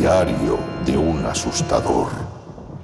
Diario 0.00 0.58
de 0.86 0.96
un 0.96 1.26
asustador. 1.26 2.08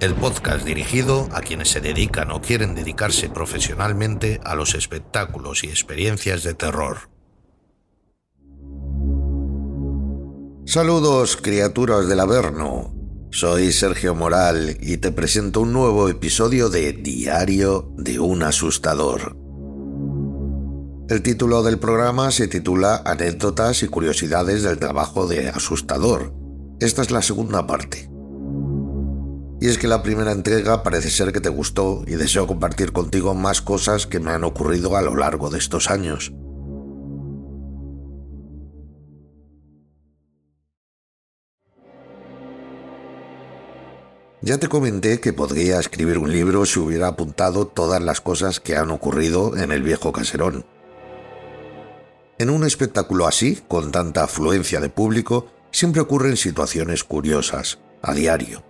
El 0.01 0.15
podcast 0.17 0.67
dirigido 0.67 1.27
a 1.33 1.41
quienes 1.41 1.71
se 1.71 1.81
dedican 1.81 2.31
o 2.31 2.43
quieren 2.43 2.75
dedicarse 2.75 3.31
profesionalmente 3.31 4.39
a 4.45 4.55
los 4.55 4.75
espectáculos 4.75 5.65
y 5.65 5.69
experiencias 5.69 6.43
de 6.43 6.53
terror. 6.53 7.09
Saludos, 10.67 11.39
criaturas 11.39 12.07
del 12.07 12.21
Averno. 12.21 12.95
Soy 13.31 13.73
Sergio 13.73 14.15
Moral 14.15 14.77
y 14.79 14.99
te 14.99 15.11
presento 15.11 15.63
un 15.63 15.73
nuevo 15.73 16.11
episodio 16.11 16.69
de 16.69 16.93
Diario 16.93 17.95
de 17.97 18.21
un 18.21 18.43
asustador. 18.43 19.35
El 21.09 21.23
título 21.23 21.63
del 21.63 21.79
programa 21.79 22.31
se 22.31 22.47
titula 22.47 23.01
Anécdotas 23.07 23.83
y 23.83 23.89
curiosidades 23.89 24.65
del 24.65 24.79
trabajo 24.79 25.27
de 25.27 25.49
asustador. 25.49 26.46
Esta 26.79 27.01
es 27.01 27.11
la 27.11 27.23
segunda 27.23 27.67
parte. 27.67 28.11
Y 29.61 29.69
es 29.69 29.79
que 29.79 29.89
la 29.89 30.03
primera 30.03 30.33
entrega 30.33 30.83
parece 30.83 31.09
ser 31.09 31.33
que 31.33 31.41
te 31.41 31.49
gustó 31.49 32.05
y 32.07 32.17
deseo 32.17 32.47
compartir 32.47 32.93
contigo 32.93 33.35
más 33.35 33.63
cosas 33.63 34.07
que 34.07 34.21
me 34.21 34.31
han 34.31 34.45
ocurrido 34.45 34.95
a 34.97 35.03
lo 35.03 35.17
largo 35.17 35.49
de 35.49 35.59
estos 35.59 35.91
años. 35.91 36.35
Ya 44.43 44.59
te 44.59 44.69
comenté 44.69 45.19
que 45.19 45.33
podría 45.33 45.81
escribir 45.81 46.19
un 46.19 46.31
libro 46.31 46.67
si 46.67 46.79
hubiera 46.79 47.09
apuntado 47.09 47.67
todas 47.67 48.03
las 48.03 48.21
cosas 48.21 48.61
que 48.61 48.77
han 48.77 48.91
ocurrido 48.91 49.57
en 49.57 49.73
el 49.73 49.83
viejo 49.83 50.13
caserón. 50.13 50.67
En 52.39 52.51
un 52.51 52.65
espectáculo 52.65 53.27
así, 53.27 53.63
con 53.67 53.91
tanta 53.91 54.25
afluencia 54.25 54.79
de 54.81 54.91
público, 54.91 55.47
siempre 55.77 56.01
ocurren 56.01 56.39
situaciones 56.39 57.05
curiosas, 57.05 57.81
a 58.01 58.15
diario. 58.15 58.65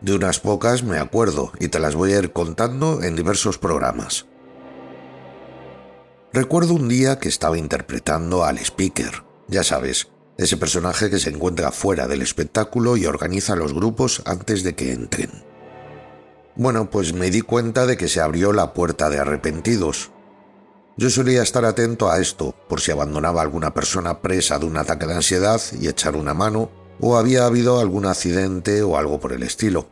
De 0.00 0.12
unas 0.12 0.40
pocas 0.40 0.82
me 0.82 0.98
acuerdo 0.98 1.52
y 1.60 1.68
te 1.68 1.78
las 1.78 1.94
voy 1.94 2.14
a 2.14 2.18
ir 2.18 2.32
contando 2.32 3.00
en 3.04 3.14
diversos 3.14 3.58
programas. 3.58 4.26
Recuerdo 6.32 6.74
un 6.74 6.88
día 6.88 7.20
que 7.20 7.28
estaba 7.28 7.58
interpretando 7.58 8.44
al 8.44 8.58
speaker, 8.58 9.22
ya 9.46 9.62
sabes, 9.62 10.08
ese 10.36 10.56
personaje 10.56 11.10
que 11.10 11.20
se 11.20 11.30
encuentra 11.30 11.70
fuera 11.70 12.08
del 12.08 12.22
espectáculo 12.22 12.96
y 12.96 13.06
organiza 13.06 13.54
los 13.54 13.72
grupos 13.72 14.22
antes 14.24 14.64
de 14.64 14.74
que 14.74 14.92
entren. 14.92 15.30
Bueno, 16.56 16.90
pues 16.90 17.12
me 17.12 17.30
di 17.30 17.40
cuenta 17.40 17.86
de 17.86 17.96
que 17.96 18.08
se 18.08 18.20
abrió 18.20 18.52
la 18.52 18.72
puerta 18.72 19.10
de 19.10 19.20
arrepentidos, 19.20 20.10
yo 20.98 21.10
solía 21.10 21.42
estar 21.42 21.64
atento 21.64 22.10
a 22.10 22.18
esto 22.18 22.56
por 22.68 22.80
si 22.80 22.90
abandonaba 22.90 23.40
a 23.40 23.44
alguna 23.44 23.72
persona 23.72 24.20
presa 24.20 24.58
de 24.58 24.66
un 24.66 24.76
ataque 24.76 25.06
de 25.06 25.14
ansiedad 25.14 25.62
y 25.80 25.86
echar 25.86 26.16
una 26.16 26.34
mano, 26.34 26.70
o 27.00 27.16
había 27.16 27.46
habido 27.46 27.78
algún 27.78 28.04
accidente 28.04 28.82
o 28.82 28.98
algo 28.98 29.20
por 29.20 29.32
el 29.32 29.44
estilo. 29.44 29.86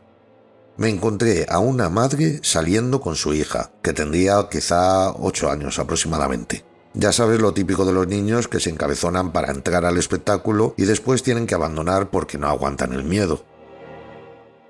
Me 0.75 0.89
encontré 0.89 1.45
a 1.47 1.59
una 1.59 1.89
madre 1.89 2.41
saliendo 2.43 2.99
con 2.99 3.15
su 3.15 3.33
hija, 3.33 3.71
que 3.81 3.93
tendría 3.93 4.49
quizá 4.51 5.11
ocho 5.11 5.49
años 5.49 5.79
aproximadamente. 5.79 6.65
Ya 6.93 7.13
sabes 7.13 7.39
lo 7.39 7.53
típico 7.53 7.85
de 7.85 7.93
los 7.93 8.07
niños 8.07 8.49
que 8.49 8.59
se 8.59 8.69
encabezonan 8.69 9.31
para 9.31 9.51
entrar 9.51 9.85
al 9.85 9.97
espectáculo 9.97 10.73
y 10.77 10.83
después 10.83 11.23
tienen 11.23 11.47
que 11.47 11.55
abandonar 11.55 12.09
porque 12.09 12.37
no 12.37 12.47
aguantan 12.47 12.91
el 12.91 13.05
miedo. 13.05 13.45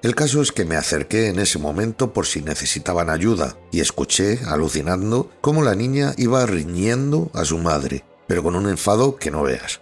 El 0.03 0.13
caso 0.13 0.43
es 0.43 0.51
que 0.51 0.63
me 0.63 0.75
acerqué 0.75 1.27
en 1.27 1.39
ese 1.39 1.57
momento 1.57 2.13
por 2.13 2.27
si 2.27 2.41
necesitaban 2.41 3.09
ayuda 3.09 3.57
y 3.71 3.79
escuché, 3.79 4.39
alucinando, 4.45 5.31
cómo 5.41 5.63
la 5.63 5.73
niña 5.73 6.13
iba 6.17 6.45
riñendo 6.45 7.31
a 7.33 7.45
su 7.45 7.57
madre, 7.57 8.05
pero 8.27 8.43
con 8.43 8.55
un 8.55 8.69
enfado 8.69 9.15
que 9.15 9.31
no 9.31 9.41
veas. 9.41 9.81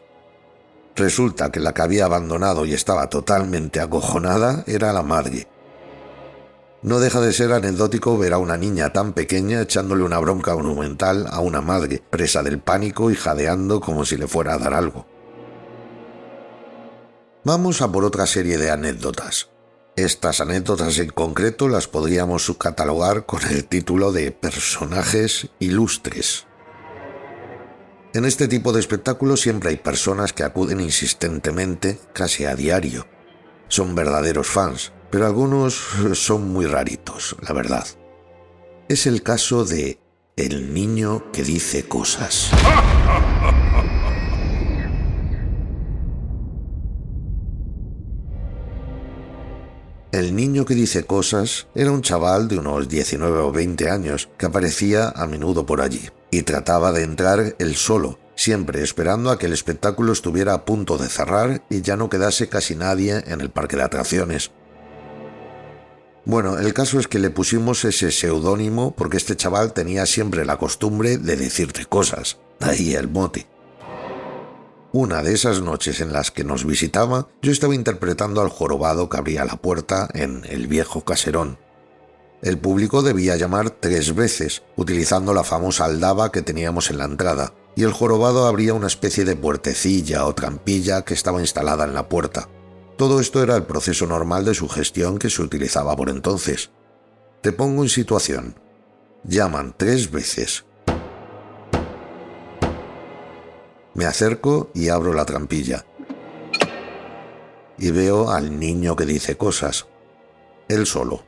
Resulta 0.95 1.51
que 1.51 1.59
la 1.59 1.73
que 1.73 1.81
había 1.81 2.05
abandonado 2.05 2.65
y 2.65 2.73
estaba 2.73 3.09
totalmente 3.09 3.81
acojonada 3.81 4.63
era 4.67 4.93
la 4.93 5.03
madre. 5.03 5.49
No 6.81 6.99
deja 6.99 7.19
de 7.19 7.33
ser 7.33 7.51
anecdótico 7.51 8.17
ver 8.17 8.31
a 8.31 8.37
una 8.37 8.55
niña 8.55 8.93
tan 8.93 9.11
pequeña 9.11 9.61
echándole 9.61 10.03
una 10.03 10.19
bronca 10.19 10.55
monumental 10.55 11.27
a 11.29 11.41
una 11.41 11.59
madre, 11.59 12.01
presa 12.09 12.41
del 12.41 12.59
pánico 12.59 13.11
y 13.11 13.15
jadeando 13.15 13.81
como 13.81 14.05
si 14.05 14.15
le 14.15 14.27
fuera 14.27 14.53
a 14.53 14.59
dar 14.59 14.73
algo. 14.73 15.05
Vamos 17.43 17.81
a 17.81 17.91
por 17.91 18.05
otra 18.05 18.25
serie 18.25 18.57
de 18.57 18.71
anécdotas. 18.71 19.49
Estas 19.95 20.41
anécdotas 20.41 20.97
en 20.97 21.09
concreto 21.09 21.69
las 21.69 21.87
podríamos 21.87 22.43
subcatalogar 22.43 23.25
con 23.25 23.41
el 23.49 23.63
título 23.63 24.11
de 24.11 24.31
personajes 24.31 25.47
ilustres. 25.59 26.47
En 28.13 28.25
este 28.25 28.49
tipo 28.49 28.73
de 28.73 28.81
espectáculos 28.81 29.39
siempre 29.39 29.69
hay 29.69 29.77
personas 29.77 30.33
que 30.33 30.43
acuden 30.43 30.81
insistentemente, 30.81 31.97
casi 32.11 32.43
a 32.43 32.55
diario. 32.55 33.07
Son 33.69 33.95
verdaderos 33.95 34.47
fans, 34.47 34.91
pero 35.11 35.27
algunos 35.27 35.81
son 36.13 36.49
muy 36.51 36.65
raritos, 36.65 37.37
la 37.41 37.53
verdad. 37.53 37.87
Es 38.89 39.07
el 39.07 39.23
caso 39.23 39.63
de 39.63 39.99
el 40.35 40.73
niño 40.73 41.31
que 41.31 41.43
dice 41.43 41.87
cosas. 41.87 42.51
El 50.15 50.33
niño 50.33 50.63
que 50.63 50.75
dice 50.75 51.03
cosas 51.03 51.67
era 51.75 51.91
un 51.91 52.01
chaval 52.01 52.47
de 52.47 52.57
unos 52.57 52.87
19 52.87 53.37
o 53.37 53.51
20 53.51 53.89
años 53.89 54.29
que 54.37 54.45
aparecía 54.45 55.09
a 55.09 55.27
menudo 55.27 55.65
por 55.65 55.81
allí 55.81 56.09
y 56.31 56.43
trataba 56.43 56.93
de 56.93 57.03
entrar 57.03 57.57
él 57.59 57.75
solo, 57.75 58.17
siempre 58.33 58.81
esperando 58.81 59.29
a 59.29 59.37
que 59.37 59.47
el 59.47 59.51
espectáculo 59.51 60.13
estuviera 60.13 60.53
a 60.53 60.63
punto 60.63 60.97
de 60.97 61.09
cerrar 61.09 61.65
y 61.69 61.81
ya 61.81 61.97
no 61.97 62.09
quedase 62.09 62.47
casi 62.47 62.77
nadie 62.77 63.25
en 63.27 63.41
el 63.41 63.49
parque 63.49 63.75
de 63.75 63.83
atracciones. 63.83 64.51
Bueno, 66.23 66.59
el 66.59 66.73
caso 66.73 66.97
es 66.97 67.09
que 67.09 67.19
le 67.19 67.29
pusimos 67.29 67.83
ese 67.83 68.09
seudónimo 68.09 68.95
porque 68.95 69.17
este 69.17 69.35
chaval 69.35 69.73
tenía 69.73 70.05
siempre 70.05 70.45
la 70.45 70.55
costumbre 70.55 71.17
de 71.17 71.35
decirte 71.35 71.87
cosas, 71.87 72.39
ahí 72.61 72.95
el 72.95 73.09
mote. 73.09 73.47
Una 74.97 75.21
de 75.23 75.33
esas 75.33 75.61
noches 75.61 75.99
en 75.99 76.13
las 76.13 76.31
que 76.31 76.45
nos 76.45 76.63
visitaba, 76.63 77.27
yo 77.41 77.51
estaba 77.51 77.75
interpretando 77.75 78.39
al 78.39 78.47
jorobado 78.47 79.09
que 79.09 79.17
abría 79.17 79.43
la 79.43 79.57
puerta 79.57 80.07
en 80.13 80.45
El 80.45 80.67
viejo 80.67 81.03
caserón. 81.03 81.59
El 82.41 82.57
público 82.57 83.01
debía 83.01 83.35
llamar 83.35 83.71
tres 83.71 84.15
veces, 84.15 84.63
utilizando 84.77 85.33
la 85.33 85.43
famosa 85.43 85.83
aldaba 85.83 86.31
que 86.31 86.43
teníamos 86.43 86.91
en 86.91 86.99
la 86.99 87.03
entrada, 87.03 87.53
y 87.75 87.83
el 87.83 87.91
jorobado 87.91 88.47
abría 88.47 88.73
una 88.73 88.87
especie 88.87 89.25
de 89.25 89.35
puertecilla 89.35 90.25
o 90.25 90.33
trampilla 90.33 91.01
que 91.01 91.13
estaba 91.13 91.41
instalada 91.41 91.83
en 91.83 91.93
la 91.93 92.07
puerta. 92.07 92.47
Todo 92.97 93.19
esto 93.19 93.43
era 93.43 93.57
el 93.57 93.63
proceso 93.63 94.07
normal 94.07 94.45
de 94.45 94.53
su 94.53 94.69
gestión 94.69 95.17
que 95.19 95.29
se 95.29 95.41
utilizaba 95.41 95.93
por 95.97 96.07
entonces. 96.07 96.69
Te 97.41 97.51
pongo 97.51 97.83
en 97.83 97.89
situación. 97.89 98.57
Llaman 99.25 99.75
tres 99.77 100.09
veces, 100.09 100.63
Me 103.95 104.05
acerco 104.05 104.69
y 104.73 104.89
abro 104.89 105.13
la 105.13 105.25
trampilla. 105.25 105.85
Y 107.77 107.91
veo 107.91 108.29
al 108.29 108.59
niño 108.59 108.95
que 108.95 109.05
dice 109.05 109.37
cosas. 109.37 109.87
Él 110.67 110.85
solo, 110.85 111.23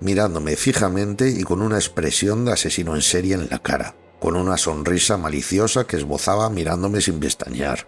mirándome 0.00 0.56
fijamente 0.56 1.28
y 1.30 1.42
con 1.42 1.60
una 1.60 1.76
expresión 1.76 2.44
de 2.44 2.52
asesino 2.52 2.94
en 2.94 3.02
serie 3.02 3.34
en 3.34 3.48
la 3.50 3.58
cara, 3.58 3.94
con 4.18 4.34
una 4.34 4.56
sonrisa 4.56 5.18
maliciosa 5.18 5.86
que 5.86 5.96
esbozaba 5.96 6.48
mirándome 6.48 7.02
sin 7.02 7.20
pestañear. 7.20 7.86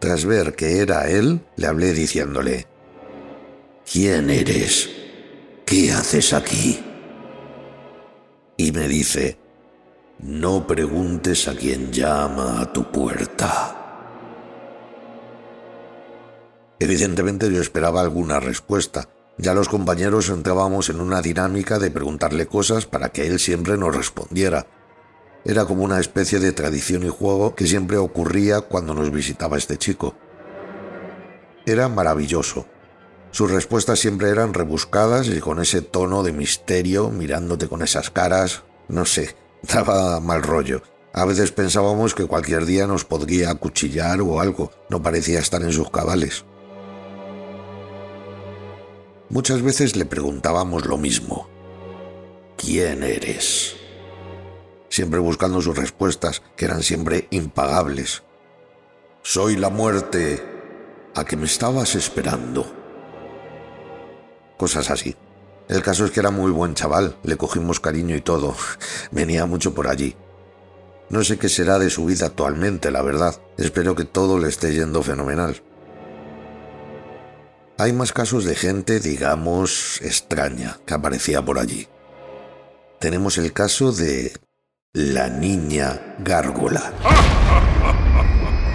Tras 0.00 0.24
ver 0.24 0.54
que 0.54 0.78
era 0.80 1.08
él, 1.08 1.40
le 1.56 1.66
hablé 1.66 1.92
diciéndole, 1.92 2.66
¿Quién 3.90 4.28
eres? 4.28 4.90
¿Qué 5.64 5.92
haces 5.92 6.32
aquí? 6.32 6.80
Y 8.56 8.72
me 8.72 8.88
dice, 8.88 9.38
no 10.20 10.66
preguntes 10.66 11.46
a 11.46 11.54
quien 11.54 11.92
llama 11.92 12.60
a 12.60 12.72
tu 12.72 12.90
puerta. 12.90 13.74
Evidentemente 16.80 17.52
yo 17.52 17.60
esperaba 17.60 18.00
alguna 18.00 18.40
respuesta. 18.40 19.08
Ya 19.36 19.54
los 19.54 19.68
compañeros 19.68 20.28
entrábamos 20.30 20.88
en 20.90 21.00
una 21.00 21.22
dinámica 21.22 21.78
de 21.78 21.90
preguntarle 21.90 22.46
cosas 22.46 22.86
para 22.86 23.10
que 23.10 23.26
él 23.26 23.38
siempre 23.38 23.76
nos 23.76 23.94
respondiera. 23.94 24.66
Era 25.44 25.64
como 25.64 25.84
una 25.84 26.00
especie 26.00 26.40
de 26.40 26.52
tradición 26.52 27.04
y 27.04 27.08
juego 27.08 27.54
que 27.54 27.66
siempre 27.66 27.96
ocurría 27.96 28.60
cuando 28.62 28.94
nos 28.94 29.12
visitaba 29.12 29.56
este 29.56 29.76
chico. 29.76 30.16
Era 31.64 31.88
maravilloso. 31.88 32.66
Sus 33.30 33.50
respuestas 33.50 34.00
siempre 34.00 34.30
eran 34.30 34.54
rebuscadas 34.54 35.28
y 35.28 35.38
con 35.38 35.60
ese 35.60 35.82
tono 35.82 36.22
de 36.24 36.32
misterio, 36.32 37.10
mirándote 37.10 37.68
con 37.68 37.82
esas 37.82 38.10
caras, 38.10 38.64
no 38.88 39.04
sé, 39.04 39.36
Daba 39.62 40.20
mal 40.20 40.42
rollo. 40.42 40.82
A 41.12 41.24
veces 41.24 41.52
pensábamos 41.52 42.14
que 42.14 42.26
cualquier 42.26 42.64
día 42.64 42.86
nos 42.86 43.04
podría 43.04 43.50
acuchillar 43.50 44.20
o 44.20 44.40
algo. 44.40 44.70
No 44.88 45.02
parecía 45.02 45.40
estar 45.40 45.62
en 45.62 45.72
sus 45.72 45.90
cabales. 45.90 46.44
Muchas 49.30 49.62
veces 49.62 49.96
le 49.96 50.06
preguntábamos 50.06 50.86
lo 50.86 50.96
mismo. 50.96 51.48
¿Quién 52.56 53.02
eres? 53.02 53.76
Siempre 54.88 55.20
buscando 55.20 55.60
sus 55.60 55.76
respuestas, 55.76 56.42
que 56.56 56.64
eran 56.64 56.82
siempre 56.82 57.28
impagables. 57.30 58.22
Soy 59.22 59.56
la 59.56 59.70
muerte. 59.70 60.42
a 61.14 61.24
que 61.24 61.36
me 61.36 61.46
estabas 61.46 61.96
esperando. 61.96 62.64
Cosas 64.56 64.90
así. 64.90 65.16
El 65.68 65.82
caso 65.82 66.06
es 66.06 66.10
que 66.10 66.20
era 66.20 66.30
muy 66.30 66.50
buen 66.50 66.74
chaval, 66.74 67.18
le 67.22 67.36
cogimos 67.36 67.78
cariño 67.78 68.16
y 68.16 68.22
todo. 68.22 68.56
Venía 69.10 69.44
mucho 69.46 69.74
por 69.74 69.86
allí. 69.88 70.16
No 71.10 71.24
sé 71.24 71.38
qué 71.38 71.48
será 71.48 71.78
de 71.78 71.90
su 71.90 72.06
vida 72.06 72.26
actualmente, 72.26 72.90
la 72.90 73.02
verdad. 73.02 73.40
Espero 73.56 73.94
que 73.94 74.04
todo 74.04 74.38
le 74.38 74.48
esté 74.48 74.74
yendo 74.74 75.02
fenomenal. 75.02 75.62
Hay 77.78 77.92
más 77.92 78.12
casos 78.12 78.44
de 78.44 78.54
gente, 78.54 78.98
digamos, 78.98 80.00
extraña 80.02 80.78
que 80.84 80.94
aparecía 80.94 81.44
por 81.44 81.58
allí. 81.58 81.86
Tenemos 82.98 83.38
el 83.38 83.52
caso 83.52 83.92
de 83.92 84.32
la 84.92 85.28
niña 85.28 86.16
gárgola. 86.18 86.92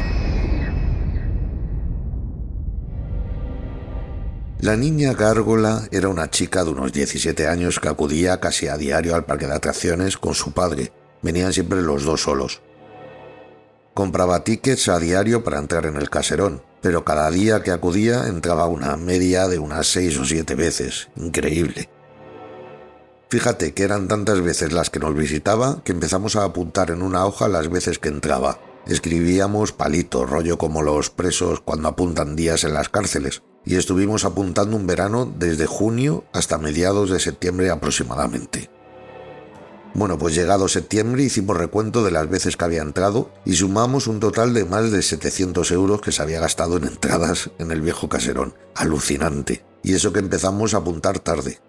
La 4.64 4.78
niña 4.78 5.14
gárgola 5.14 5.90
era 5.92 6.08
una 6.08 6.30
chica 6.30 6.64
de 6.64 6.70
unos 6.70 6.94
17 6.94 7.50
años 7.50 7.82
que 7.82 7.90
acudía 7.90 8.40
casi 8.40 8.70
a 8.70 8.78
diario 8.78 9.14
al 9.14 9.26
parque 9.26 9.46
de 9.46 9.56
atracciones 9.56 10.16
con 10.16 10.36
su 10.36 10.54
padre. 10.54 10.94
Venían 11.22 11.52
siempre 11.52 11.82
los 11.82 12.06
dos 12.06 12.22
solos. 12.22 12.62
Compraba 13.94 14.46
tickets 14.46 14.88
a 14.88 15.00
diario 15.00 15.44
para 15.44 15.60
entrar 15.60 15.86
en 15.86 15.98
el 15.98 16.10
caserón, 16.10 16.64
pero 16.82 17.04
cada 17.04 17.30
día 17.30 17.62
que 17.62 17.72
acudía 17.72 18.28
entraba 18.28 18.68
una 18.68 18.96
media 18.96 19.50
de 19.50 19.60
unas 19.60 19.86
seis 19.88 20.18
o 20.18 20.24
siete 20.24 20.56
veces. 20.56 21.10
Increíble. 21.18 21.90
Fíjate 23.28 23.74
que 23.74 23.84
eran 23.84 24.08
tantas 24.08 24.40
veces 24.40 24.72
las 24.72 24.90
que 24.90 25.00
nos 25.00 25.14
visitaba 25.14 25.84
que 25.84 25.92
empezamos 25.92 26.38
a 26.38 26.46
apuntar 26.46 26.90
en 26.90 27.02
una 27.02 27.26
hoja 27.26 27.50
las 27.50 27.70
veces 27.70 28.00
que 28.00 28.08
entraba. 28.08 28.62
Escribíamos 28.88 29.74
palito, 29.74 30.26
rollo 30.26 30.58
como 30.58 30.82
los 30.84 31.10
presos 31.10 31.60
cuando 31.60 31.90
apuntan 31.90 32.38
días 32.38 32.64
en 32.64 32.74
las 32.74 32.88
cárceles 32.88 33.44
y 33.66 33.76
estuvimos 33.76 34.26
apuntando 34.26 34.76
un 34.76 34.88
verano 34.88 35.32
desde 35.38 35.66
junio 35.66 36.26
hasta 36.34 36.58
mediados 36.58 37.10
de 37.10 37.20
septiembre 37.20 37.70
aproximadamente. 37.70 38.70
Bueno, 39.96 40.18
pues 40.18 40.34
llegado 40.34 40.68
septiembre 40.68 41.24
hicimos 41.24 41.56
recuento 41.56 42.04
de 42.04 42.10
las 42.10 42.28
veces 42.28 42.58
que 42.58 42.66
había 42.66 42.82
entrado 42.82 43.32
y 43.46 43.54
sumamos 43.54 44.08
un 44.08 44.20
total 44.20 44.54
de 44.54 44.66
más 44.66 44.92
de 44.92 45.04
700 45.04 45.70
euros 45.72 46.02
que 46.02 46.12
se 46.12 46.24
había 46.24 46.40
gastado 46.40 46.78
en 46.78 46.86
entradas 46.86 47.52
en 47.60 47.72
el 47.72 47.82
viejo 47.82 48.10
caserón. 48.10 48.56
Alucinante. 48.74 49.64
Y 49.84 49.94
eso 49.94 50.12
que 50.12 50.20
empezamos 50.20 50.74
a 50.74 50.78
apuntar 50.78 51.20
tarde. 51.20 51.60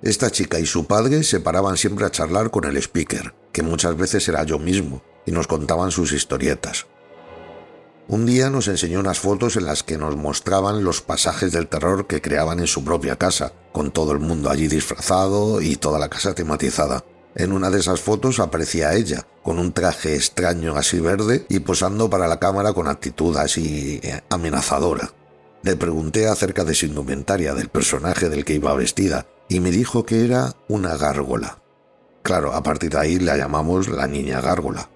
Esta 0.00 0.30
chica 0.30 0.58
y 0.58 0.66
su 0.66 0.86
padre 0.86 1.22
se 1.22 1.40
paraban 1.40 1.76
siempre 1.76 2.06
a 2.06 2.10
charlar 2.10 2.50
con 2.50 2.64
el 2.64 2.76
speaker, 2.78 3.34
que 3.52 3.62
muchas 3.62 3.96
veces 3.96 4.26
era 4.28 4.44
yo 4.44 4.58
mismo, 4.58 5.02
y 5.26 5.32
nos 5.32 5.46
contaban 5.46 5.90
sus 5.90 6.12
historietas. 6.12 6.86
Un 8.08 8.24
día 8.24 8.50
nos 8.50 8.68
enseñó 8.68 9.00
unas 9.00 9.18
fotos 9.18 9.56
en 9.56 9.64
las 9.64 9.82
que 9.82 9.98
nos 9.98 10.16
mostraban 10.16 10.84
los 10.84 11.00
pasajes 11.00 11.50
del 11.50 11.66
terror 11.66 12.06
que 12.06 12.20
creaban 12.20 12.60
en 12.60 12.68
su 12.68 12.84
propia 12.84 13.16
casa, 13.16 13.52
con 13.72 13.90
todo 13.90 14.12
el 14.12 14.20
mundo 14.20 14.48
allí 14.48 14.68
disfrazado 14.68 15.60
y 15.60 15.74
toda 15.74 15.98
la 15.98 16.08
casa 16.08 16.32
tematizada. 16.32 17.04
En 17.34 17.50
una 17.50 17.68
de 17.68 17.80
esas 17.80 18.00
fotos 18.00 18.38
aparecía 18.38 18.94
ella, 18.94 19.26
con 19.42 19.58
un 19.58 19.72
traje 19.72 20.14
extraño 20.14 20.76
así 20.76 21.00
verde 21.00 21.46
y 21.48 21.58
posando 21.58 22.08
para 22.08 22.28
la 22.28 22.38
cámara 22.38 22.72
con 22.72 22.86
actitud 22.86 23.36
así 23.36 23.98
eh, 24.04 24.20
amenazadora. 24.30 25.10
Le 25.62 25.74
pregunté 25.74 26.28
acerca 26.28 26.62
de 26.62 26.74
su 26.74 26.86
indumentaria, 26.86 27.54
del 27.54 27.70
personaje 27.70 28.28
del 28.28 28.44
que 28.44 28.54
iba 28.54 28.72
vestida, 28.74 29.26
y 29.48 29.58
me 29.58 29.72
dijo 29.72 30.06
que 30.06 30.24
era 30.24 30.54
una 30.68 30.96
gárgola. 30.96 31.58
Claro, 32.22 32.52
a 32.52 32.62
partir 32.62 32.90
de 32.90 32.98
ahí 32.98 33.18
la 33.18 33.36
llamamos 33.36 33.88
la 33.88 34.06
niña 34.06 34.40
gárgola. 34.40 34.88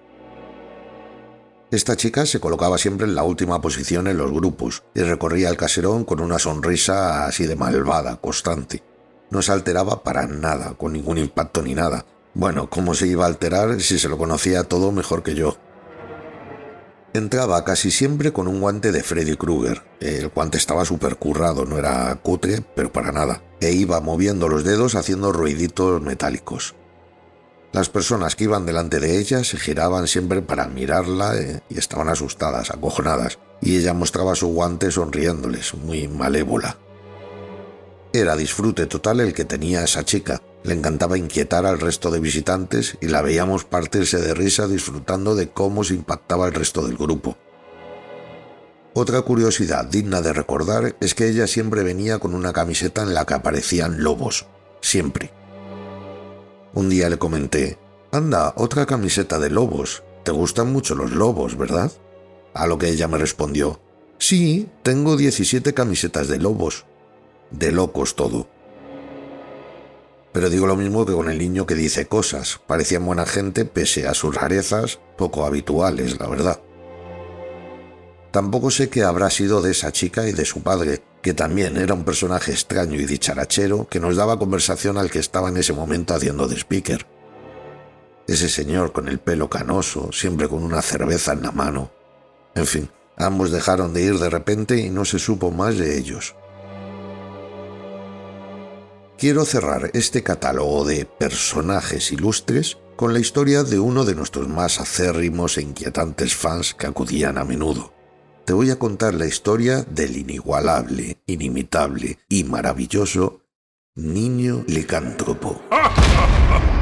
Esta 1.71 1.95
chica 1.95 2.25
se 2.25 2.41
colocaba 2.41 2.77
siempre 2.77 3.07
en 3.07 3.15
la 3.15 3.23
última 3.23 3.61
posición 3.61 4.07
en 4.07 4.17
los 4.17 4.29
grupos 4.29 4.83
y 4.93 5.03
recorría 5.03 5.47
el 5.47 5.55
caserón 5.55 6.03
con 6.03 6.19
una 6.19 6.37
sonrisa 6.37 7.25
así 7.25 7.47
de 7.47 7.55
malvada, 7.55 8.17
constante. 8.17 8.83
No 9.29 9.41
se 9.41 9.53
alteraba 9.53 10.03
para 10.03 10.27
nada, 10.27 10.73
con 10.73 10.91
ningún 10.91 11.17
impacto 11.17 11.61
ni 11.61 11.73
nada. 11.73 12.05
Bueno, 12.33 12.69
¿cómo 12.69 12.93
se 12.93 13.07
iba 13.07 13.23
a 13.23 13.27
alterar 13.27 13.79
si 13.79 13.99
se 13.99 14.09
lo 14.09 14.17
conocía 14.17 14.65
todo 14.65 14.91
mejor 14.91 15.23
que 15.23 15.33
yo? 15.33 15.55
Entraba 17.13 17.63
casi 17.63 17.89
siempre 17.89 18.33
con 18.33 18.49
un 18.49 18.59
guante 18.59 18.91
de 18.91 19.01
Freddy 19.01 19.37
Krueger. 19.37 19.81
El 20.01 20.27
guante 20.27 20.57
estaba 20.57 20.83
súper 20.83 21.15
currado, 21.15 21.63
no 21.63 21.77
era 21.77 22.13
cutre, 22.15 22.65
pero 22.75 22.91
para 22.91 23.13
nada. 23.13 23.43
E 23.61 23.71
iba 23.71 24.01
moviendo 24.01 24.49
los 24.49 24.65
dedos 24.65 24.95
haciendo 24.95 25.31
ruiditos 25.31 26.01
metálicos. 26.01 26.75
Las 27.73 27.89
personas 27.89 28.35
que 28.35 28.43
iban 28.43 28.65
delante 28.65 28.99
de 28.99 29.17
ella 29.17 29.45
se 29.45 29.57
giraban 29.57 30.07
siempre 30.07 30.41
para 30.41 30.67
mirarla 30.67 31.37
eh, 31.37 31.61
y 31.69 31.79
estaban 31.79 32.09
asustadas, 32.09 32.69
acojonadas, 32.69 33.39
y 33.61 33.77
ella 33.77 33.93
mostraba 33.93 34.35
su 34.35 34.47
guante 34.47 34.91
sonriéndoles, 34.91 35.73
muy 35.75 36.09
malévola. 36.09 36.77
Era 38.11 38.35
disfrute 38.35 38.87
total 38.87 39.21
el 39.21 39.33
que 39.33 39.45
tenía 39.45 39.85
esa 39.85 40.03
chica. 40.03 40.41
Le 40.63 40.73
encantaba 40.73 41.17
inquietar 41.17 41.65
al 41.65 41.79
resto 41.79 42.11
de 42.11 42.19
visitantes 42.19 42.97
y 42.99 43.07
la 43.07 43.21
veíamos 43.21 43.63
partirse 43.63 44.19
de 44.19 44.33
risa 44.33 44.67
disfrutando 44.67 45.33
de 45.33 45.49
cómo 45.49 45.85
se 45.85 45.93
impactaba 45.93 46.47
el 46.47 46.53
resto 46.53 46.85
del 46.85 46.97
grupo. 46.97 47.37
Otra 48.93 49.21
curiosidad 49.21 49.85
digna 49.85 50.21
de 50.21 50.33
recordar 50.33 50.97
es 50.99 51.15
que 51.15 51.29
ella 51.29 51.47
siempre 51.47 51.83
venía 51.83 52.19
con 52.19 52.35
una 52.35 52.51
camiseta 52.51 53.01
en 53.01 53.13
la 53.13 53.25
que 53.25 53.35
aparecían 53.35 54.03
lobos. 54.03 54.45
Siempre. 54.81 55.31
Un 56.73 56.89
día 56.89 57.09
le 57.09 57.17
comenté, 57.17 57.77
anda, 58.11 58.53
otra 58.55 58.85
camiseta 58.85 59.39
de 59.39 59.49
lobos. 59.49 60.03
Te 60.23 60.31
gustan 60.31 60.71
mucho 60.71 60.95
los 60.95 61.11
lobos, 61.11 61.57
¿verdad? 61.57 61.91
A 62.53 62.67
lo 62.67 62.77
que 62.77 62.89
ella 62.89 63.07
me 63.07 63.17
respondió, 63.17 63.81
sí, 64.17 64.69
tengo 64.83 65.17
17 65.17 65.73
camisetas 65.73 66.27
de 66.27 66.39
lobos. 66.39 66.85
De 67.49 67.71
locos 67.71 68.15
todo. 68.15 68.47
Pero 70.31 70.49
digo 70.49 70.65
lo 70.65 70.77
mismo 70.77 71.05
que 71.05 71.13
con 71.13 71.29
el 71.29 71.37
niño 71.37 71.65
que 71.65 71.75
dice 71.75 72.07
cosas. 72.07 72.61
Parecían 72.65 73.05
buena 73.05 73.25
gente 73.25 73.65
pese 73.65 74.07
a 74.07 74.13
sus 74.13 74.33
rarezas, 74.33 74.99
poco 75.17 75.45
habituales, 75.45 76.19
la 76.19 76.27
verdad. 76.27 76.61
Tampoco 78.31 78.71
sé 78.71 78.89
qué 78.89 79.03
habrá 79.03 79.29
sido 79.29 79.61
de 79.61 79.71
esa 79.71 79.91
chica 79.91 80.27
y 80.27 80.31
de 80.31 80.45
su 80.45 80.63
padre, 80.63 81.03
que 81.21 81.33
también 81.33 81.77
era 81.77 81.93
un 81.93 82.03
personaje 82.03 82.51
extraño 82.51 82.99
y 82.99 83.05
dicharachero 83.05 83.87
que 83.87 83.99
nos 83.99 84.15
daba 84.15 84.39
conversación 84.39 84.97
al 84.97 85.11
que 85.11 85.19
estaba 85.19 85.49
en 85.49 85.57
ese 85.57 85.73
momento 85.73 86.13
haciendo 86.13 86.47
de 86.47 86.55
speaker. 86.55 87.05
Ese 88.27 88.49
señor 88.49 88.91
con 88.91 89.07
el 89.07 89.19
pelo 89.19 89.49
canoso, 89.49 90.11
siempre 90.11 90.47
con 90.47 90.63
una 90.63 90.81
cerveza 90.81 91.33
en 91.33 91.43
la 91.43 91.51
mano. 91.51 91.91
En 92.55 92.65
fin, 92.65 92.89
ambos 93.17 93.51
dejaron 93.51 93.93
de 93.93 94.03
ir 94.03 94.17
de 94.17 94.29
repente 94.29 94.77
y 94.77 94.89
no 94.89 95.05
se 95.05 95.19
supo 95.19 95.51
más 95.51 95.77
de 95.77 95.97
ellos. 95.97 96.35
Quiero 99.17 99.45
cerrar 99.45 99.91
este 99.93 100.23
catálogo 100.23 100.83
de 100.85 101.05
personajes 101.05 102.11
ilustres 102.11 102.79
con 102.95 103.13
la 103.13 103.19
historia 103.19 103.63
de 103.63 103.79
uno 103.79 104.05
de 104.05 104.15
nuestros 104.15 104.47
más 104.47 104.79
acérrimos 104.79 105.57
e 105.57 105.61
inquietantes 105.61 106.35
fans 106.35 106.73
que 106.73 106.87
acudían 106.87 107.37
a 107.37 107.45
menudo 107.45 107.93
te 108.45 108.53
voy 108.53 108.71
a 108.71 108.79
contar 108.79 109.13
la 109.13 109.25
historia 109.25 109.83
del 109.83 110.17
inigualable, 110.17 111.17
inimitable 111.27 112.19
y 112.29 112.43
maravilloso 112.43 113.41
niño 113.95 114.63
licántropo. 114.67 115.61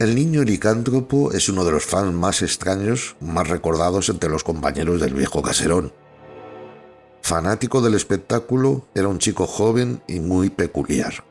El 0.00 0.16
niño 0.16 0.42
licántropo 0.42 1.32
es 1.32 1.48
uno 1.48 1.64
de 1.64 1.70
los 1.70 1.86
fans 1.86 2.12
más 2.12 2.42
extraños, 2.42 3.16
más 3.20 3.48
recordados 3.48 4.08
entre 4.08 4.28
los 4.28 4.44
compañeros 4.44 5.00
del 5.00 5.14
viejo 5.14 5.40
caserón. 5.40 5.92
Fanático 7.22 7.80
del 7.80 7.94
espectáculo, 7.94 8.86
era 8.94 9.08
un 9.08 9.18
chico 9.18 9.46
joven 9.46 10.02
y 10.06 10.20
muy 10.20 10.50
peculiar. 10.50 11.24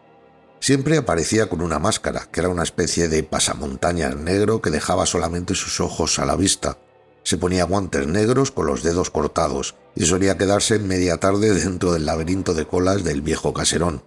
Siempre 0.63 0.98
aparecía 0.98 1.50
con 1.50 1.60
una 1.60 1.77
máscara, 1.77 2.29
que 2.32 2.39
era 2.39 2.48
una 2.48 2.63
especie 2.63 3.10
de 3.10 3.22
pasamontañas 3.22 4.15
negro 4.15 4.62
que 4.62 4.70
dejaba 4.70 5.05
solamente 5.05 5.55
sus 5.55 5.82
ojos 5.82 6.20
a 6.20 6.25
la 6.25 6.38
vista. 6.38 6.77
Se 7.24 7.38
ponía 7.38 7.65
guantes 7.65 8.08
negros 8.08 8.51
con 8.51 8.67
los 8.67 8.82
dedos 8.82 9.10
cortados 9.10 9.75
y 9.93 10.05
solía 10.05 10.38
quedarse 10.38 10.79
media 10.79 11.17
tarde 11.17 11.53
dentro 11.53 11.91
del 11.91 12.05
laberinto 12.05 12.53
de 12.53 12.65
colas 12.65 13.03
del 13.03 13.22
viejo 13.22 13.53
caserón. 13.53 14.03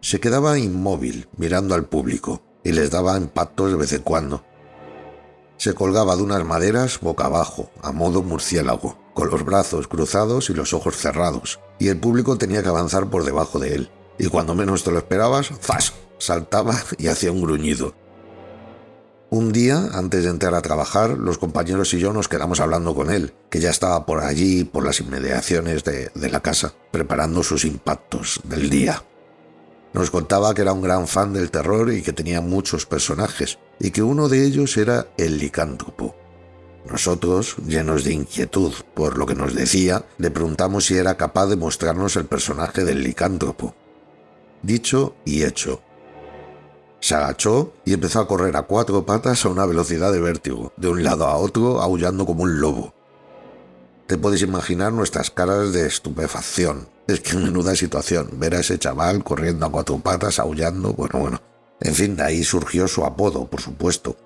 Se 0.00 0.18
quedaba 0.18 0.58
inmóvil, 0.58 1.28
mirando 1.36 1.74
al 1.74 1.84
público, 1.84 2.40
y 2.64 2.72
les 2.72 2.90
daba 2.90 3.18
impactos 3.18 3.70
de 3.70 3.76
vez 3.76 3.92
en 3.92 4.00
cuando. 4.00 4.46
Se 5.58 5.74
colgaba 5.74 6.16
de 6.16 6.22
unas 6.22 6.42
maderas 6.46 7.00
boca 7.00 7.26
abajo, 7.26 7.70
a 7.82 7.92
modo 7.92 8.22
murciélago, 8.22 8.96
con 9.12 9.28
los 9.28 9.44
brazos 9.44 9.88
cruzados 9.88 10.48
y 10.48 10.54
los 10.54 10.72
ojos 10.72 10.96
cerrados, 10.96 11.60
y 11.78 11.88
el 11.88 12.00
público 12.00 12.38
tenía 12.38 12.62
que 12.62 12.70
avanzar 12.70 13.10
por 13.10 13.24
debajo 13.24 13.58
de 13.58 13.74
él 13.74 13.90
y 14.18 14.26
cuando 14.28 14.54
menos 14.54 14.84
te 14.84 14.90
lo 14.90 14.98
esperabas, 14.98 15.50
¡zas! 15.60 15.92
saltaba 16.18 16.76
y 16.98 17.08
hacía 17.08 17.32
un 17.32 17.42
gruñido. 17.42 17.94
Un 19.30 19.52
día, 19.52 19.88
antes 19.94 20.22
de 20.24 20.30
entrar 20.30 20.54
a 20.54 20.62
trabajar, 20.62 21.10
los 21.10 21.38
compañeros 21.38 21.92
y 21.92 21.98
yo 21.98 22.12
nos 22.12 22.28
quedamos 22.28 22.60
hablando 22.60 22.94
con 22.94 23.10
él, 23.10 23.34
que 23.50 23.58
ya 23.58 23.70
estaba 23.70 24.06
por 24.06 24.20
allí, 24.20 24.64
por 24.64 24.84
las 24.84 25.00
inmediaciones 25.00 25.82
de, 25.82 26.10
de 26.14 26.30
la 26.30 26.40
casa, 26.40 26.72
preparando 26.92 27.42
sus 27.42 27.64
impactos 27.64 28.40
del 28.44 28.70
día. 28.70 29.02
Nos 29.92 30.10
contaba 30.10 30.54
que 30.54 30.62
era 30.62 30.72
un 30.72 30.82
gran 30.82 31.08
fan 31.08 31.32
del 31.32 31.50
terror 31.50 31.92
y 31.92 32.02
que 32.02 32.12
tenía 32.12 32.40
muchos 32.40 32.86
personajes, 32.86 33.58
y 33.80 33.90
que 33.90 34.02
uno 34.02 34.28
de 34.28 34.44
ellos 34.44 34.76
era 34.76 35.08
el 35.16 35.38
licántropo. 35.38 36.14
Nosotros, 36.88 37.56
llenos 37.66 38.04
de 38.04 38.12
inquietud 38.12 38.72
por 38.94 39.18
lo 39.18 39.26
que 39.26 39.34
nos 39.34 39.54
decía, 39.54 40.04
le 40.18 40.30
preguntamos 40.30 40.84
si 40.86 40.96
era 40.96 41.16
capaz 41.16 41.46
de 41.46 41.56
mostrarnos 41.56 42.16
el 42.16 42.26
personaje 42.26 42.84
del 42.84 43.02
licántropo. 43.02 43.74
Dicho 44.64 45.14
y 45.26 45.44
hecho. 45.44 45.82
Se 46.98 47.14
agachó 47.14 47.74
y 47.84 47.92
empezó 47.92 48.20
a 48.20 48.26
correr 48.26 48.56
a 48.56 48.62
cuatro 48.62 49.04
patas 49.04 49.44
a 49.44 49.50
una 49.50 49.66
velocidad 49.66 50.10
de 50.10 50.20
vértigo, 50.20 50.72
de 50.78 50.88
un 50.88 51.04
lado 51.04 51.26
a 51.26 51.36
otro, 51.36 51.82
aullando 51.82 52.24
como 52.24 52.44
un 52.44 52.60
lobo. 52.60 52.94
Te 54.06 54.16
puedes 54.16 54.40
imaginar 54.40 54.90
nuestras 54.94 55.30
caras 55.30 55.74
de 55.74 55.86
estupefacción. 55.86 56.88
Es 57.06 57.20
que 57.20 57.36
menuda 57.36 57.76
situación, 57.76 58.30
ver 58.38 58.54
a 58.54 58.60
ese 58.60 58.78
chaval 58.78 59.22
corriendo 59.22 59.66
a 59.66 59.70
cuatro 59.70 59.98
patas, 59.98 60.38
aullando, 60.38 60.94
bueno, 60.94 61.18
bueno. 61.18 61.42
En 61.82 61.94
fin, 61.94 62.16
de 62.16 62.22
ahí 62.22 62.42
surgió 62.42 62.88
su 62.88 63.04
apodo, 63.04 63.46
por 63.50 63.60
supuesto. 63.60 64.16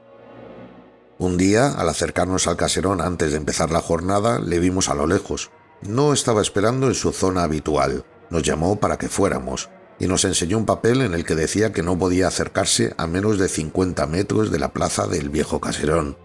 Un 1.19 1.37
día, 1.37 1.73
al 1.73 1.89
acercarnos 1.89 2.47
al 2.47 2.57
caserón 2.57 3.01
antes 3.01 3.33
de 3.33 3.39
empezar 3.39 3.73
la 3.73 3.81
jornada, 3.81 4.39
le 4.39 4.61
vimos 4.61 4.89
a 4.89 4.95
lo 4.95 5.09
lejos. 5.09 5.51
No 5.83 6.13
estaba 6.13 6.43
esperando 6.43 6.87
en 6.87 6.95
su 6.95 7.11
zona 7.11 7.43
habitual. 7.43 8.05
Nos 8.31 8.45
llamó 8.45 8.79
para 8.79 8.99
que 8.99 9.09
fuéramos 9.09 9.69
y 9.99 10.07
nos 10.07 10.25
enseñó 10.25 10.59
un 10.59 10.67
papel 10.67 11.03
en 11.03 11.15
el 11.15 11.25
que 11.25 11.35
decía 11.35 11.73
que 11.73 11.83
no 11.83 11.99
podía 11.99 12.29
acercarse 12.29 12.95
a 12.97 13.07
menos 13.07 13.39
de 13.39 13.49
50 13.49 14.07
metros 14.07 14.51
de 14.51 14.59
la 14.59 14.73
plaza 14.73 15.07
del 15.07 15.29
viejo 15.29 15.61
caserón. 15.61 16.17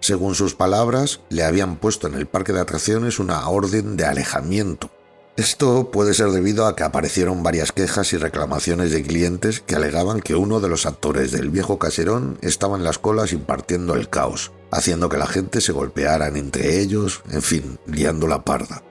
Según 0.00 0.34
sus 0.34 0.54
palabras, 0.54 1.20
le 1.30 1.44
habían 1.44 1.76
puesto 1.76 2.06
en 2.06 2.14
el 2.14 2.26
parque 2.26 2.52
de 2.52 2.60
atracciones 2.60 3.18
una 3.18 3.48
orden 3.48 3.96
de 3.96 4.04
alejamiento 4.04 4.90
esto 5.36 5.90
puede 5.90 6.14
ser 6.14 6.30
debido 6.30 6.64
a 6.64 6.76
que 6.76 6.84
aparecieron 6.84 7.42
varias 7.42 7.72
quejas 7.72 8.12
y 8.12 8.18
reclamaciones 8.18 8.92
de 8.92 9.02
clientes 9.02 9.60
que 9.66 9.74
alegaban 9.74 10.20
que 10.20 10.36
uno 10.36 10.60
de 10.60 10.68
los 10.68 10.86
actores 10.86 11.32
del 11.32 11.50
viejo 11.50 11.80
caserón 11.80 12.38
estaba 12.40 12.76
en 12.76 12.84
las 12.84 13.00
colas 13.00 13.32
impartiendo 13.32 13.96
el 13.96 14.08
caos, 14.08 14.52
haciendo 14.70 15.08
que 15.08 15.18
la 15.18 15.26
gente 15.26 15.60
se 15.60 15.72
golpearan 15.72 16.36
entre 16.36 16.78
ellos, 16.78 17.22
en 17.32 17.42
fin, 17.42 17.80
liando 17.86 18.28
la 18.28 18.44
parda. 18.44 18.84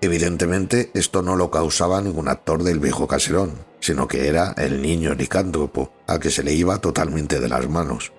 Evidentemente, 0.00 0.90
esto 0.94 1.22
no 1.22 1.34
lo 1.34 1.50
causaba 1.50 2.00
ningún 2.00 2.28
actor 2.28 2.62
del 2.62 2.78
viejo 2.78 3.08
caserón, 3.08 3.52
sino 3.80 4.06
que 4.06 4.28
era 4.28 4.54
el 4.56 4.80
niño 4.80 5.14
licántropo, 5.14 5.92
al 6.06 6.20
que 6.20 6.30
se 6.30 6.44
le 6.44 6.52
iba 6.52 6.78
totalmente 6.78 7.40
de 7.40 7.48
las 7.48 7.68
manos. 7.68 8.12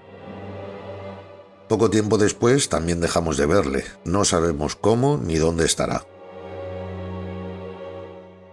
Poco 1.69 1.89
tiempo 1.89 2.17
después 2.17 2.67
también 2.67 2.99
dejamos 2.99 3.37
de 3.37 3.45
verle, 3.45 3.85
no 4.03 4.25
sabemos 4.25 4.75
cómo 4.75 5.17
ni 5.17 5.37
dónde 5.37 5.65
estará. 5.65 6.05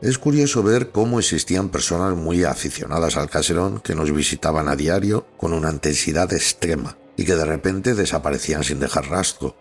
Es 0.03 0.19
curioso 0.19 0.63
ver 0.63 0.91
cómo 0.91 1.19
existían 1.19 1.71
personas 1.71 2.15
muy 2.15 2.45
aficionadas 2.45 3.17
al 3.17 3.31
caserón 3.31 3.81
que 3.81 3.95
nos 3.95 4.13
visitaban 4.13 4.69
a 4.69 4.77
diario 4.77 5.27
con 5.39 5.55
una 5.55 5.71
intensidad 5.71 6.33
extrema 6.35 6.99
y 7.17 7.25
que 7.25 7.35
de 7.35 7.47
repente 7.47 7.95
desaparecían 7.95 8.63
sin 8.63 8.79
dejar 8.79 9.09
rastro. 9.09 9.57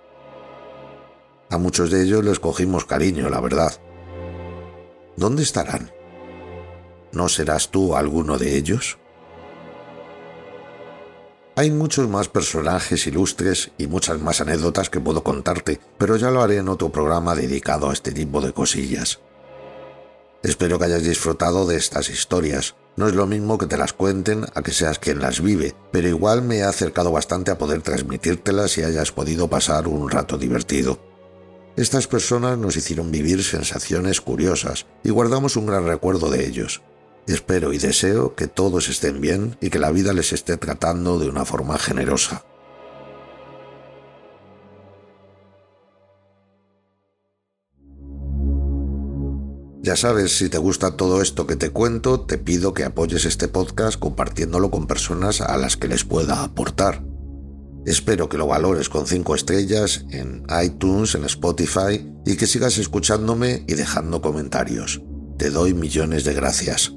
A 1.49 1.57
muchos 1.57 1.91
de 1.91 2.03
ellos 2.03 2.23
les 2.23 2.39
cogimos 2.39 2.85
cariño, 2.85 3.29
la 3.29 3.39
verdad. 3.39 3.73
¿Dónde 5.15 5.43
estarán? 5.43 5.91
¿No 7.11 7.29
serás 7.29 7.69
tú 7.69 7.95
alguno 7.95 8.37
de 8.37 8.57
ellos? 8.57 8.97
Hay 11.57 11.71
muchos 11.71 12.09
más 12.09 12.27
personajes 12.27 13.07
ilustres 13.07 13.71
y 13.77 13.87
muchas 13.87 14.19
más 14.19 14.41
anécdotas 14.41 14.89
que 14.89 14.99
puedo 14.99 15.23
contarte, 15.23 15.79
pero 15.97 16.17
ya 16.17 16.29
lo 16.29 16.41
haré 16.41 16.57
en 16.57 16.67
otro 16.67 16.91
programa 16.91 17.33
dedicado 17.33 17.89
a 17.89 17.93
este 17.93 18.11
tipo 18.11 18.41
de 18.41 18.51
cosillas. 18.51 19.19
Espero 20.43 20.77
que 20.77 20.85
hayas 20.85 21.03
disfrutado 21.03 21.65
de 21.65 21.77
estas 21.77 22.09
historias. 22.09 22.75
No 22.97 23.07
es 23.07 23.15
lo 23.15 23.25
mismo 23.25 23.57
que 23.57 23.67
te 23.67 23.77
las 23.77 23.93
cuenten 23.93 24.45
a 24.53 24.61
que 24.61 24.73
seas 24.73 24.99
quien 24.99 25.19
las 25.19 25.41
vive, 25.41 25.75
pero 25.91 26.09
igual 26.09 26.41
me 26.41 26.57
he 26.57 26.63
acercado 26.63 27.11
bastante 27.11 27.51
a 27.51 27.57
poder 27.57 27.81
transmitírtelas 27.81 28.77
y 28.77 28.83
hayas 28.83 29.13
podido 29.13 29.49
pasar 29.49 29.87
un 29.87 30.09
rato 30.09 30.37
divertido. 30.37 31.14
Estas 31.77 32.07
personas 32.07 32.57
nos 32.57 32.77
hicieron 32.77 33.11
vivir 33.11 33.43
sensaciones 33.43 34.21
curiosas 34.21 34.85
y 35.03 35.09
guardamos 35.09 35.57
un 35.57 35.65
gran 35.65 35.85
recuerdo 35.85 36.29
de 36.29 36.47
ellos. 36.47 36.81
Espero 37.27 37.73
y 37.73 37.79
deseo 37.79 38.33
que 38.33 38.47
todos 38.47 38.87
estén 38.87 39.19
bien 39.19 39.57
y 39.59 39.69
que 39.69 39.79
la 39.79 39.91
vida 39.91 40.13
les 40.13 40.31
esté 40.31 40.55
tratando 40.55 41.19
de 41.19 41.27
una 41.27 41.43
forma 41.43 41.77
generosa. 41.77 42.45
Ya 49.81 49.97
sabes, 49.97 50.37
si 50.37 50.47
te 50.49 50.57
gusta 50.57 50.95
todo 50.95 51.21
esto 51.21 51.45
que 51.45 51.57
te 51.57 51.71
cuento, 51.71 52.21
te 52.21 52.37
pido 52.37 52.73
que 52.73 52.85
apoyes 52.85 53.25
este 53.25 53.49
podcast 53.49 53.99
compartiéndolo 53.99 54.71
con 54.71 54.87
personas 54.87 55.41
a 55.41 55.57
las 55.57 55.75
que 55.75 55.89
les 55.89 56.05
pueda 56.05 56.41
aportar. 56.41 57.03
Espero 57.85 58.29
que 58.29 58.37
lo 58.37 58.47
valores 58.47 58.89
con 58.89 59.05
5 59.05 59.35
estrellas 59.35 60.05
en 60.09 60.43
iTunes, 60.63 61.13
en 61.13 61.23
Spotify 61.25 62.11
y 62.25 62.35
que 62.35 62.47
sigas 62.47 62.79
escuchándome 62.79 63.63
y 63.67 63.75
dejando 63.75 64.21
comentarios. 64.21 65.01
Te 65.37 65.51
doy 65.51 65.73
millones 65.73 66.23
de 66.23 66.33
gracias. 66.33 66.93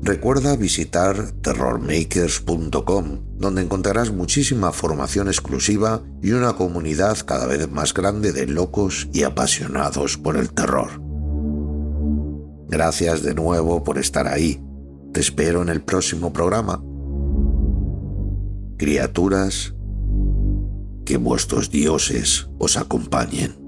Recuerda 0.00 0.54
visitar 0.54 1.32
terrormakers.com, 1.40 3.20
donde 3.38 3.62
encontrarás 3.62 4.12
muchísima 4.12 4.70
formación 4.70 5.28
exclusiva 5.28 6.02
y 6.22 6.32
una 6.32 6.52
comunidad 6.52 7.16
cada 7.24 7.46
vez 7.46 7.70
más 7.70 7.94
grande 7.94 8.32
de 8.32 8.46
locos 8.46 9.08
y 9.14 9.22
apasionados 9.22 10.18
por 10.18 10.36
el 10.36 10.52
terror. 10.52 11.02
Gracias 12.68 13.22
de 13.22 13.34
nuevo 13.34 13.82
por 13.82 13.98
estar 13.98 14.28
ahí. 14.28 14.62
Te 15.12 15.20
espero 15.20 15.62
en 15.62 15.70
el 15.70 15.80
próximo 15.80 16.32
programa. 16.34 16.82
Criaturas, 18.76 19.74
que 21.04 21.16
vuestros 21.16 21.70
dioses 21.70 22.48
os 22.58 22.76
acompañen. 22.76 23.63